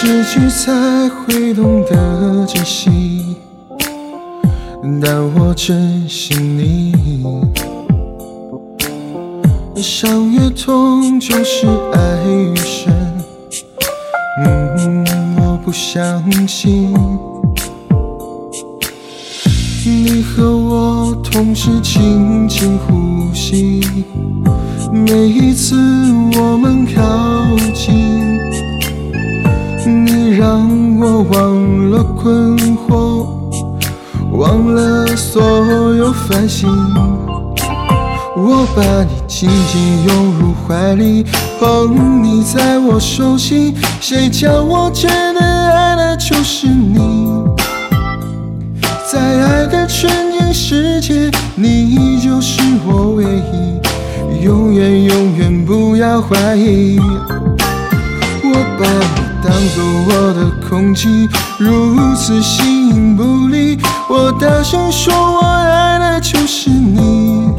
[0.00, 3.34] 失去才会懂得珍惜，
[5.02, 6.94] 但我珍惜你。
[9.74, 12.94] 伤越痛，就是爱越深。
[14.44, 15.04] 嗯，
[15.40, 16.94] 我不相信
[19.84, 23.80] 你和我同时轻轻呼吸，
[24.92, 25.74] 每一次
[26.36, 27.02] 我们靠
[27.74, 28.27] 近。
[31.00, 33.24] 我忘了困惑，
[34.32, 35.40] 忘了所
[35.94, 36.68] 有烦心。
[38.36, 41.24] 我把你紧紧拥入怀里，
[41.60, 43.72] 捧你在我手心。
[44.00, 47.44] 谁叫我真的爱的就是你？
[49.08, 56.98] 在爱的纯净世界，你就是我唯一，永远永远不要怀疑。
[58.42, 58.84] 我把
[59.22, 59.27] 你。
[59.48, 61.26] 当做我的空气，
[61.58, 63.78] 如此形影不离。
[64.06, 67.50] 我大声说，我爱的就是你。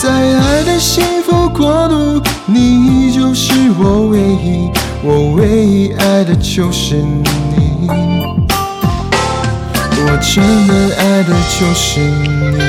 [0.00, 4.70] 在爱的幸福国度，你就是我唯一，
[5.02, 7.88] 我唯一爱的就是你。
[10.00, 12.67] 我真的爱的就是你。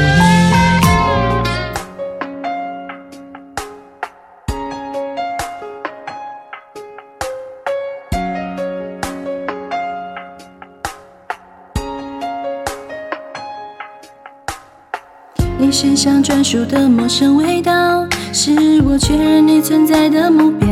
[15.70, 18.04] 你身上专属的陌生味道，
[18.34, 20.68] 是我确认你存在的目标。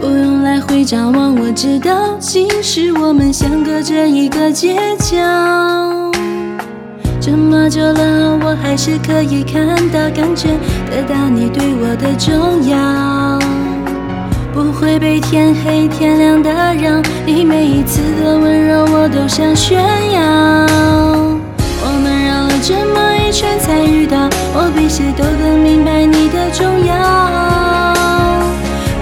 [0.00, 5.18] 不用来回张望，我知道，其实我们相隔着一个街角。
[7.20, 10.48] 这么久了，我还是可以看到、感觉
[10.90, 13.38] 得到你对我的重要。
[14.54, 19.78] 不会被天黑天亮打扰，你每一次的温柔，我都想炫
[20.14, 20.29] 耀。
[24.74, 26.94] 比谁都更明白你的重要。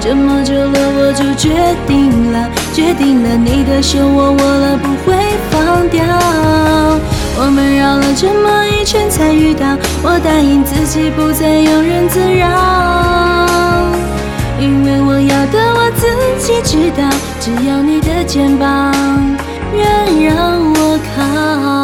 [0.00, 1.50] 这么久了，我就决
[1.86, 5.14] 定了，决定了你的手我握了不会
[5.50, 6.02] 放掉。
[7.40, 12.48] 我们绕了这么一圈才遇到，我答应自己不再庸人自扰，
[14.58, 16.06] 因为我要的我自
[16.38, 17.08] 己知道，
[17.38, 18.92] 只要你的肩膀
[19.72, 19.84] 愿
[20.24, 21.77] 让我靠。